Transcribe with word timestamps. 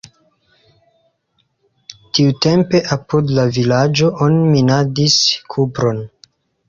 Tiutempe 2.17 2.83
apud 2.95 3.35
la 3.41 3.45
vilaĝo 3.59 4.13
oni 4.29 4.51
minadis 4.57 5.19
kupron. 5.57 6.03